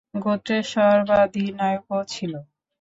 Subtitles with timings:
[0.23, 2.33] গোত্রের সর্বাধিনায়কও ছিল।